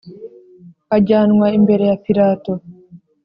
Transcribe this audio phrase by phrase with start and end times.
[0.95, 2.53] Ajyanwa imbere ya Pilato